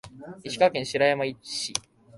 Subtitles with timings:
[0.43, 1.71] 石川県白山市